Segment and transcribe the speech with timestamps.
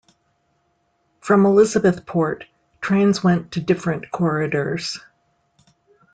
[1.19, 2.45] From Elizabethport,
[2.81, 4.99] trains went to different corridors.